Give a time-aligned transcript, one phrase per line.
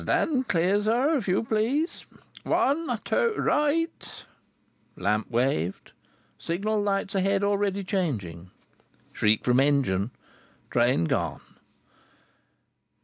[0.01, 2.07] "Stand clear, sir, if you please.
[2.41, 2.97] One.
[3.05, 3.35] Two.
[3.37, 4.23] Right!"
[4.97, 5.91] Lamp waved.
[6.39, 8.49] Signal lights ahead already changing.
[9.13, 10.09] Shriek from engine.
[10.71, 11.41] Train gone.